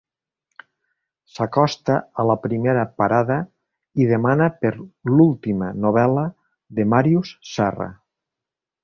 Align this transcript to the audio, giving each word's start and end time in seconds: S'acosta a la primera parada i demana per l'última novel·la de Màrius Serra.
S'acosta 1.33 1.97
a 2.23 2.25
la 2.29 2.35
primera 2.45 2.85
parada 3.01 3.37
i 4.03 4.07
demana 4.13 4.47
per 4.65 4.71
l'última 5.13 5.69
novel·la 5.85 6.25
de 6.81 6.87
Màrius 6.95 7.35
Serra. 7.53 7.89